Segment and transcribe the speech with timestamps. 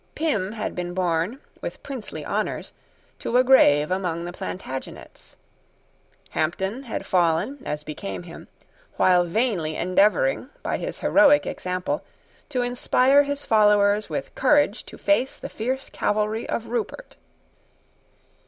[0.15, 2.73] Pym had been borne, with princely honours,
[3.19, 5.35] to a grave among the Plantagenets.
[6.31, 8.47] Hampden had fallen, as became him,
[8.97, 12.03] while vainly endeavouring, by his heroic example,
[12.49, 17.15] to inspire his followers with courage to face the fiery cavalry of Rupert.